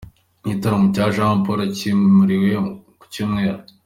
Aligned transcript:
Igitaramo 0.43 0.85
cya 0.95 1.05
Jamporo 1.15 1.61
cyimuriwe 1.75 2.51
ku 2.99 3.05
Cyumweru 3.11 3.61